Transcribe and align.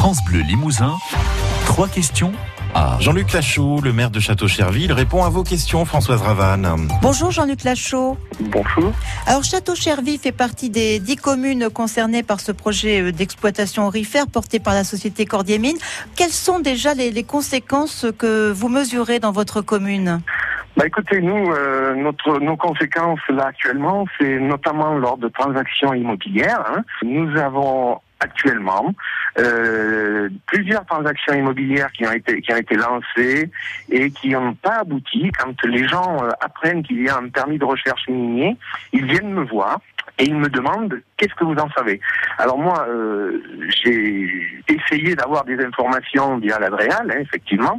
France 0.00 0.24
Bleu 0.24 0.40
Limousin, 0.40 0.94
trois 1.66 1.86
questions 1.86 2.32
à 2.74 2.96
Jean-Luc 3.00 3.34
Lachaud, 3.34 3.82
le 3.82 3.92
maire 3.92 4.10
de 4.10 4.18
Château-Cherville, 4.18 4.94
répond 4.94 5.24
à 5.24 5.28
vos 5.28 5.42
questions, 5.42 5.84
Françoise 5.84 6.22
Ravanne. 6.22 6.88
Bonjour 7.02 7.30
Jean-Luc 7.30 7.64
Lachaud. 7.64 8.16
Bonjour. 8.40 8.92
Alors 9.26 9.44
Château-Cherville 9.44 10.18
fait 10.18 10.32
partie 10.32 10.70
des 10.70 11.00
dix 11.00 11.16
communes 11.16 11.68
concernées 11.68 12.22
par 12.22 12.40
ce 12.40 12.50
projet 12.50 13.02
euh, 13.02 13.12
d'exploitation 13.12 13.86
aurifère 13.88 14.26
porté 14.26 14.58
par 14.58 14.72
la 14.72 14.84
société 14.84 15.26
Cordier 15.26 15.58
Mine. 15.58 15.76
Quelles 16.16 16.30
sont 16.30 16.60
déjà 16.60 16.94
les, 16.94 17.10
les 17.10 17.24
conséquences 17.24 18.06
que 18.18 18.50
vous 18.52 18.70
mesurez 18.70 19.18
dans 19.18 19.32
votre 19.32 19.60
commune? 19.60 20.22
Bah 20.78 20.86
écoutez, 20.86 21.20
nous, 21.20 21.52
euh, 21.52 21.94
notre, 21.94 22.38
nos 22.38 22.56
conséquences 22.56 23.20
là 23.28 23.48
actuellement, 23.48 24.06
c'est 24.18 24.38
notamment 24.38 24.94
lors 24.94 25.18
de 25.18 25.28
transactions 25.28 25.92
immobilières. 25.92 26.64
hein. 26.74 26.84
Nous 27.02 27.36
avons 27.38 28.00
actuellement 28.20 28.94
euh, 29.38 30.28
plusieurs 30.46 30.84
transactions 30.86 31.34
immobilières 31.34 31.90
qui 31.92 32.06
ont 32.06 32.12
été 32.12 32.40
qui 32.40 32.52
ont 32.52 32.56
été 32.56 32.74
lancées 32.76 33.50
et 33.90 34.10
qui 34.10 34.30
n'ont 34.30 34.54
pas 34.54 34.80
abouti. 34.80 35.30
Quand 35.38 35.54
les 35.64 35.86
gens 35.86 36.24
euh, 36.24 36.30
apprennent 36.40 36.82
qu'il 36.82 37.02
y 37.02 37.08
a 37.08 37.16
un 37.16 37.28
permis 37.28 37.58
de 37.58 37.64
recherche 37.64 38.08
minier, 38.08 38.56
ils 38.92 39.04
viennent 39.06 39.32
me 39.32 39.44
voir 39.44 39.80
et 40.18 40.24
ils 40.24 40.36
me 40.36 40.48
demandent 40.48 41.00
qu'est-ce 41.16 41.34
que 41.34 41.44
vous 41.44 41.54
en 41.54 41.70
savez? 41.70 42.00
Alors 42.38 42.58
moi, 42.58 42.86
euh, 42.88 43.42
j'ai 43.82 44.59
essayé 44.72 45.14
d'avoir 45.14 45.44
des 45.44 45.58
informations 45.64 46.38
via 46.38 46.58
l'Adréal, 46.58 47.10
hein, 47.10 47.20
effectivement, 47.20 47.78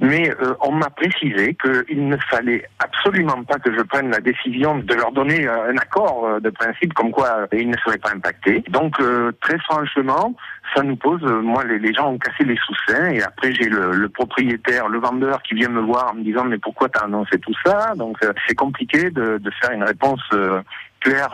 mais 0.00 0.30
euh, 0.30 0.54
on 0.60 0.72
m'a 0.72 0.90
précisé 0.90 1.54
qu'il 1.54 2.08
ne 2.08 2.16
fallait 2.30 2.64
absolument 2.78 3.44
pas 3.44 3.58
que 3.58 3.72
je 3.72 3.82
prenne 3.82 4.10
la 4.10 4.20
décision 4.20 4.78
de 4.78 4.94
leur 4.94 5.12
donner 5.12 5.46
euh, 5.46 5.70
un 5.70 5.76
accord 5.76 6.26
euh, 6.26 6.40
de 6.40 6.50
principe 6.50 6.94
comme 6.94 7.10
quoi 7.10 7.46
ils 7.52 7.68
ne 7.68 7.76
seraient 7.84 7.98
pas 7.98 8.12
impactés. 8.12 8.64
Donc 8.70 8.96
très 9.40 9.58
franchement, 9.58 10.34
ça 10.74 10.82
nous 10.82 10.96
pose, 10.96 11.22
moi 11.22 11.64
les, 11.64 11.92
gens 11.92 12.12
ont 12.12 12.18
cassé 12.18 12.44
les 12.44 12.56
sous-seins 12.56 13.10
et 13.10 13.22
après 13.22 13.52
j'ai 13.52 13.68
le, 13.68 14.08
propriétaire, 14.08 14.88
le 14.88 14.98
vendeur 14.98 15.42
qui 15.42 15.54
vient 15.54 15.68
me 15.68 15.80
voir 15.80 16.12
en 16.12 16.14
me 16.14 16.22
disant 16.22 16.44
mais 16.44 16.58
pourquoi 16.58 16.88
t'as 16.88 17.04
annoncé 17.04 17.38
tout 17.38 17.54
ça? 17.64 17.92
Donc 17.96 18.18
c'est 18.46 18.54
compliqué 18.54 19.10
de, 19.10 19.38
de 19.38 19.50
faire 19.60 19.72
une 19.72 19.84
réponse 19.84 20.22
claire 21.00 21.30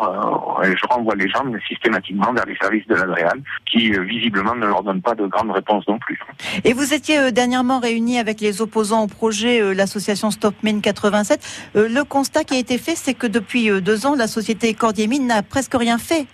je 0.62 0.86
renvoie 0.88 1.14
les 1.16 1.28
gens 1.28 1.44
systématiquement 1.68 2.32
vers 2.32 2.46
les 2.46 2.56
services 2.56 2.86
de 2.86 2.94
l'Adréal 2.94 3.41
qui 3.66 3.91
visiblement 3.91 4.54
ne 4.54 4.66
leur 4.66 4.82
donnent 4.82 4.95
pas 5.00 5.14
de 5.14 5.27
grandes 5.27 5.50
réponses 5.50 5.86
non 5.89 5.98
plus. 5.98 6.19
Et 6.64 6.72
vous 6.72 6.94
étiez 6.94 7.19
euh, 7.19 7.30
dernièrement 7.30 7.80
réunis 7.80 8.19
avec 8.19 8.41
les 8.41 8.62
opposants 8.62 9.05
au 9.05 9.06
projet, 9.06 9.61
euh, 9.61 9.72
l'association 9.72 10.30
Stop 10.30 10.55
Mine 10.62 10.80
87. 10.80 11.70
Euh, 11.77 11.88
le 11.88 12.05
constat 12.05 12.44
qui 12.44 12.55
a 12.55 12.58
été 12.58 12.78
fait, 12.78 12.97
c'est 12.97 13.14
que 13.14 13.27
depuis 13.27 13.69
deux 13.80 14.06
ans, 14.06 14.14
la 14.14 14.27
société 14.27 14.75
Cordier 14.75 15.06
Mine 15.06 15.27
n'a 15.27 15.42
presque 15.42 15.75
rien 15.75 15.98
fait. 15.98 16.27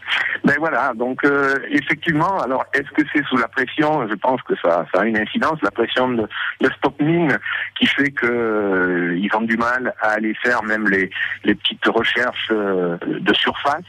Ben 0.45 0.57
voilà, 0.59 0.93
donc 0.95 1.25
euh, 1.25 1.55
effectivement, 1.71 2.41
alors 2.41 2.65
est-ce 2.75 2.91
que 2.91 3.03
c'est 3.13 3.25
sous 3.27 3.37
la 3.37 3.47
pression? 3.47 4.09
Je 4.09 4.15
pense 4.15 4.43
que 4.43 4.55
ça, 4.57 4.85
ça 4.93 5.03
a 5.03 5.05
une 5.05 5.17
incidence, 5.17 5.59
la 5.63 5.71
pression 5.71 6.09
de, 6.09 6.29
de 6.61 6.71
Stop 6.79 7.01
Mine 7.01 7.39
qui 7.79 7.87
fait 7.87 8.11
que 8.11 8.27
euh, 8.27 9.17
ils 9.17 9.31
ont 9.37 9.43
du 9.43 9.57
mal 9.57 9.95
à 10.01 10.11
aller 10.11 10.35
faire 10.43 10.65
même 10.65 10.89
les, 10.89 11.11
les 11.45 11.55
petites 11.55 11.87
recherches 11.87 12.49
euh, 12.51 12.97
de 13.07 13.35
surface. 13.35 13.85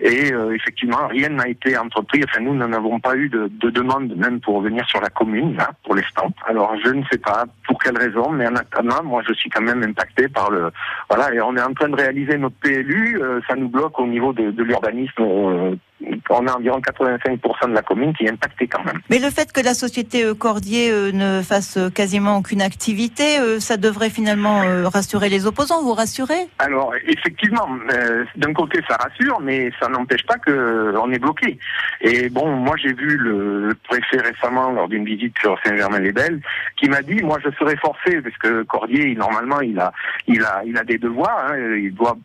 Et 0.00 0.32
euh, 0.32 0.54
effectivement, 0.54 1.08
rien 1.08 1.28
n'a 1.28 1.48
été 1.48 1.76
entrepris. 1.76 2.22
Enfin, 2.24 2.40
nous 2.40 2.54
n'avons 2.54 3.00
pas 3.00 3.16
eu 3.16 3.28
de, 3.28 3.50
de 3.60 3.70
demande 3.70 4.14
même 4.16 4.40
pour 4.40 4.60
venir 4.60 4.86
sur 4.88 5.00
la 5.00 5.08
commune, 5.08 5.56
là, 5.56 5.70
pour 5.82 5.96
l'instant. 5.96 6.30
Alors, 6.46 6.74
je 6.84 6.90
ne 6.90 7.02
sais 7.10 7.18
pas 7.18 7.44
pour 7.66 7.78
quelle 7.80 7.98
raison, 7.98 8.30
mais 8.30 8.46
en 8.46 8.54
attendant, 8.54 9.02
moi, 9.02 9.22
je 9.26 9.32
suis 9.34 9.50
quand 9.50 9.62
même 9.62 9.82
impacté 9.82 10.28
par 10.28 10.50
le... 10.50 10.70
Voilà, 11.10 11.34
et 11.34 11.40
on 11.40 11.56
est 11.56 11.62
en 11.62 11.72
train 11.72 11.88
de 11.88 11.96
réaliser 11.96 12.38
notre 12.38 12.56
PLU. 12.56 13.20
euh, 13.20 13.40
ça 13.48 13.56
nous 13.56 13.68
bloque 13.68 13.98
au 13.98 14.06
niveau 14.06 14.32
de, 14.32 14.50
de 14.50 14.62
l'urbanisme. 14.62 15.78
On 16.30 16.46
a 16.46 16.52
environ 16.52 16.80
85% 16.80 17.68
de 17.68 17.74
la 17.74 17.82
commune 17.82 18.14
qui 18.14 18.24
est 18.24 18.30
impactée 18.30 18.66
quand 18.66 18.84
même. 18.84 19.00
Mais 19.10 19.18
le 19.18 19.30
fait 19.30 19.52
que 19.52 19.60
la 19.60 19.74
société 19.74 20.24
euh, 20.24 20.34
Cordier 20.34 20.90
euh, 20.90 21.12
ne 21.12 21.42
fasse 21.42 21.76
euh, 21.76 21.90
quasiment 21.90 22.38
aucune 22.38 22.62
activité, 22.62 23.38
ça 23.60 23.76
devrait 23.76 24.10
finalement 24.10 24.62
rassurer 24.84 25.28
les 25.28 25.46
opposants, 25.46 25.82
vous 25.82 25.94
rassurer 25.94 26.48
Alors 26.58 26.92
effectivement, 27.06 27.68
d'un 28.36 28.52
côté 28.52 28.80
ça 28.88 28.96
rassure, 28.96 29.40
mais 29.40 29.70
ça 29.80 29.88
n'empêche 29.88 30.24
pas 30.26 30.38
que 30.38 30.50
euh, 30.50 31.00
on 31.00 31.10
est 31.12 31.18
bloqué. 31.18 31.58
Et 32.00 32.28
bon, 32.28 32.48
moi 32.56 32.76
j'ai 32.76 32.92
vu 32.92 33.16
le, 33.16 33.74
préfet 33.84 34.20
récemment 34.20 34.70
lors 34.72 34.88
d'une 34.88 35.04
visite 35.04 35.34
sur 35.40 35.58
Saint-Germain-les-Belles, 35.64 36.40
qui 36.76 36.88
m'a 36.88 37.02
dit, 37.02 37.22
moi 37.22 37.38
je 37.44 37.50
serais 37.58 37.76
forcé 37.76 38.20
parce 38.20 38.36
que 38.38 38.62
Cordier, 38.64 39.14
normalement, 39.14 39.60
il 39.60 39.78
a, 39.78 39.92
il 40.26 40.42
a, 40.42 40.62
il 40.64 40.76
a 40.76 40.84
des 40.84 40.98
devoirs. 40.98 41.50
hein, 41.50 41.56
il 41.76 41.94
doit 41.94 42.16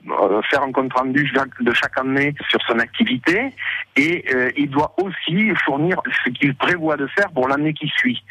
faire 0.50 0.63
un 0.63 0.72
compte 0.72 0.94
rendu 0.94 1.31
de 1.59 1.74
chaque 1.74 1.97
année 1.97 2.34
sur 2.50 2.59
son 2.68 2.80
activité, 2.80 3.53
et 3.96 4.26
euh, 4.34 4.50
il 4.58 4.70
doit 4.70 4.94
aussi 5.02 5.52
fournir 5.66 6.02
ce 6.26 6.30
qu'il 6.31 6.56
prévoit 6.56 6.98
de 6.98 7.08
faire 7.08 7.30
pour 7.31 7.48
l'année 7.48 7.74
qui 7.74 7.88
suit. 7.98 8.24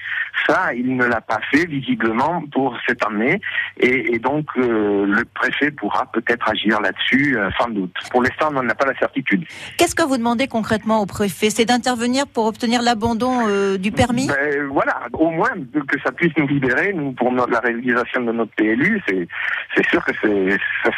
Ça, 0.46 0.74
il 0.74 0.96
ne 0.96 1.04
l'a 1.04 1.20
pas 1.20 1.40
fait 1.52 1.66
visiblement 1.66 2.42
pour 2.52 2.76
cette 2.88 3.04
année, 3.06 3.40
et, 3.78 4.14
et 4.14 4.18
donc 4.18 4.46
euh, 4.56 5.06
le 5.06 5.24
préfet 5.34 5.70
pourra 5.70 6.06
peut-être 6.12 6.48
agir 6.50 6.80
là-dessus, 6.80 7.36
euh, 7.38 7.48
sans 7.60 7.68
doute. 7.68 7.94
Pour 8.10 8.22
l'instant, 8.22 8.48
on 8.50 8.54
n'en 8.62 8.68
a 8.68 8.74
pas 8.74 8.86
la 8.86 8.98
certitude. 8.98 9.44
Qu'est-ce 9.78 9.94
que 9.94 10.02
vous 10.02 10.16
demandez 10.16 10.48
concrètement 10.48 11.00
au 11.00 11.06
préfet? 11.06 11.50
C'est 11.50 11.64
d'intervenir 11.66 12.26
pour 12.26 12.46
obtenir 12.46 12.82
l'abandon 12.82 13.46
euh, 13.48 13.78
du 13.78 13.92
permis? 13.92 14.26
Ben, 14.28 14.66
voilà, 14.68 15.02
au 15.12 15.30
moins 15.30 15.50
que 15.86 16.00
ça 16.04 16.10
puisse 16.12 16.32
nous 16.36 16.46
libérer, 16.48 16.92
nous, 16.92 17.12
pour 17.12 17.30
notre- 17.32 17.50
la 17.52 17.60
réalisation 17.60 18.22
de 18.22 18.32
notre 18.32 18.52
PLU, 18.56 19.00
c'est 19.06 19.86
sûr 19.90 20.04
que 20.04 20.12
serait 20.14 20.58
ça 20.82 20.90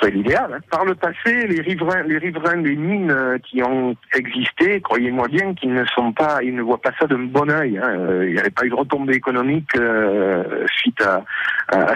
serait 0.00 0.10
l'idéal. 0.10 0.52
hein. 0.54 0.58
Par 0.70 0.84
le 0.84 0.94
passé, 0.94 1.46
les 1.46 1.60
riverains 1.60 2.02
les 2.02 2.18
riverains 2.18 2.58
des 2.58 2.76
mines 2.76 3.10
euh, 3.10 3.38
qui 3.38 3.62
ont 3.62 3.79
existé, 4.14 4.80
croyez-moi 4.80 5.28
bien 5.28 5.54
qu'ils 5.54 5.72
ne 5.72 5.84
sont 5.86 6.12
pas 6.12 6.38
ils 6.42 6.54
ne 6.54 6.62
voient 6.62 6.80
pas 6.80 6.92
ça 6.98 7.06
d'un 7.06 7.18
bon 7.18 7.48
œil. 7.50 7.78
hein. 7.78 7.88
Euh, 7.88 8.26
Il 8.26 8.32
n'y 8.34 8.40
avait 8.40 8.50
pas 8.50 8.64
eu 8.64 8.70
de 8.70 8.74
retombée 8.74 9.14
économique 9.14 9.70
euh, 9.76 10.66
suite 10.78 11.00
à, 11.02 11.22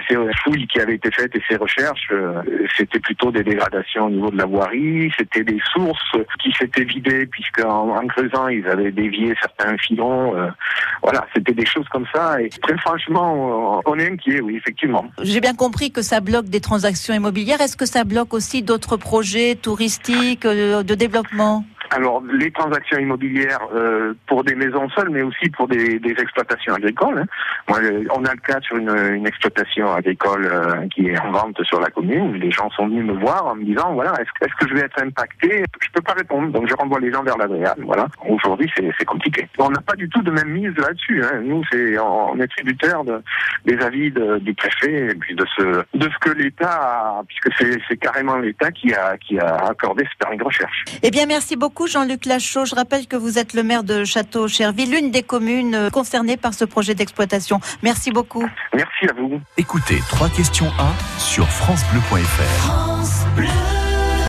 ces 0.09 0.17
fouilles 0.43 0.67
qui 0.69 0.79
avaient 0.81 0.95
été 0.95 1.11
faites 1.11 1.35
et 1.35 1.43
ces 1.49 1.57
recherches. 1.57 2.09
Euh, 2.13 2.43
C'était 2.77 3.01
plutôt 3.01 3.31
des 3.33 3.43
dégradations 3.43 4.07
au 4.07 4.11
niveau 4.11 4.31
de 4.31 4.39
la 4.39 4.47
voirie, 4.47 5.11
c'était 5.19 5.45
des 5.45 5.61
sources 5.73 6.17
qui 6.41 6.53
s'étaient 6.59 6.85
vidées 6.85 7.27
puisque 7.27 7.65
en, 7.65 8.07
creusant 8.07 8.49
ils 8.49 8.67
avaient 8.67 8.93
dévié 8.93 9.35
certains 9.41 9.77
filons. 9.79 10.35
voilà, 11.03 11.27
c'était 11.35 11.53
des 11.55 11.67
choses 11.67 11.89
comme 11.89 12.07
ça. 12.15 12.41
Et 12.41 12.49
très 12.49 12.77
franchement, 12.79 13.83
on 13.87 13.99
est 13.99 14.11
inquiet, 14.13 14.41
oui, 14.41 14.57
effectivement. 14.57 15.05
J'ai 15.23 15.41
bien 15.41 15.55
compris 15.55 15.91
que 15.91 16.03
ça 16.03 16.21
bloque 16.21 16.47
des 16.47 16.61
transactions 16.61 17.15
immobilières. 17.15 17.61
Est-ce 17.61 17.77
que 17.77 17.87
ça 17.87 18.05
bloque 18.05 18.33
aussi 18.35 18.63
d'autres 18.63 18.97
projets 18.97 19.55
touristiques, 19.57 20.47
de 20.47 20.95
développement? 20.95 21.65
Alors, 21.97 22.23
les 22.33 22.51
transactions 22.51 22.99
immobilières 22.99 23.61
euh, 23.73 24.15
pour 24.27 24.43
des 24.43 24.57
maisons 24.57 24.89
seules, 24.91 25.11
mais 25.11 25.23
aussi 25.23 25.49
pour 25.51 25.69
des, 25.69 26.01
exploitations 26.19 26.75
agricoles. 26.75 27.19
hein. 27.21 27.27
Moi, 27.69 27.79
on 28.13 28.25
a 28.25 28.33
le 28.33 28.41
cas 28.41 28.61
sur 28.63 28.77
une, 28.77 29.25
exploitation 29.27 29.93
agricole 29.93 30.45
euh, 30.47 30.89
qui 30.89 31.09
est 31.09 31.19
en 31.21 31.31
vente 31.31 31.63
sur 31.63 31.81
la 31.81 31.91
commune. 31.91 32.35
Les 32.35 32.51
gens 32.51 32.69
sont 32.71 32.89
venus 32.89 33.05
me 33.05 33.13
voir 33.21 33.47
en 33.47 33.55
me 33.55 33.65
disant, 33.65 33.93
voilà, 33.95 34.13
est-ce 34.21 34.31
que- 34.59 34.69
je 34.69 34.75
vais 34.75 34.81
être 34.81 35.01
impacté? 35.03 35.63
Je 35.83 35.89
peux 35.93 36.01
pas 36.01 36.15
répondre, 36.15 36.49
donc 36.51 36.67
je 36.69 36.75
renvoie 36.75 36.99
les 36.99 37.13
gens 37.13 37.23
vers 37.23 37.37
l'Adréal. 37.37 37.75
Voilà. 37.85 38.07
Aujourd'hui, 38.29 38.69
c'est 38.77 39.05
compliqué. 39.05 39.47
On 39.59 39.71
n'a 39.71 39.81
pas 39.81 39.95
du 39.95 40.09
tout 40.09 40.23
de 40.23 40.31
même 40.33 40.49
mise 40.49 40.75
là-dessus. 40.77 41.23
hein. 41.23 41.41
Nous, 41.45 41.63
c'est 41.71 41.99
on 41.99 42.39
est 42.41 42.49
tributaire 42.49 43.05
de, 43.05 43.23
des 43.67 43.79
avis 43.79 44.11
de- 44.11 44.39
du 44.39 44.53
préfet 44.55 45.11
et 45.13 45.15
puis 45.15 45.35
de 45.35 45.45
ce 45.57 45.63
de 45.95 46.09
ce 46.11 46.19
que 46.21 46.31
l'État, 46.31 47.23
puisque 47.29 47.51
c'est 47.89 47.97
carrément 47.99 48.37
l'État 48.39 48.71
qui 48.73 48.93
a 48.95 49.17
qui 49.19 49.39
a 49.39 49.55
accordé 49.69 50.05
ce 50.05 50.17
permis 50.19 50.39
de 50.39 50.45
recherche. 50.45 50.85
Eh 51.03 51.11
bien, 51.11 51.27
merci 51.27 51.57
beaucoup 51.57 51.84
Jean-Luc 51.87 52.27
Lachaud. 52.27 52.65
Je 52.65 52.75
rappelle 52.75 53.07
que 53.07 53.17
vous 53.17 53.39
êtes 53.39 53.55
le 53.55 53.63
maire 53.63 53.85
de 53.85 54.05
Château-Cherville, 54.05 54.91
l'une 54.91 55.11
des 55.11 55.23
communes 55.23 55.75
euh, 55.75 55.91
concernées 55.91 56.37
par 56.37 56.55
ce 56.55 56.65
projet 56.65 56.95
d'exploitation. 56.95 57.61
Merci 57.83 58.11
beaucoup. 58.11 58.47
Merci 58.75 59.07
à 59.09 59.13
vous. 59.15 59.41
Écoutez 59.57 59.99
trois 60.09 60.29
questions 60.29 60.71
à 60.79 60.93
sur 61.19 61.49
francebleu.fr. 61.49 62.43
France 62.43 63.25
Bleu. 63.37 63.84